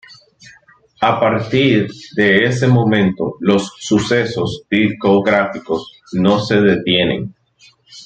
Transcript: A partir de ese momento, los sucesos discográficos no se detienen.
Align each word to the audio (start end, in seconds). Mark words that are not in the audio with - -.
A 1.01 1.19
partir 1.19 1.87
de 2.15 2.45
ese 2.47 2.67
momento, 2.67 3.35
los 3.39 3.71
sucesos 3.79 4.63
discográficos 4.67 5.95
no 6.13 6.39
se 6.39 6.59
detienen. 6.59 7.35